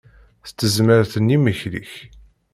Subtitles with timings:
[0.47, 1.93] S tezmert n yimekli-ik.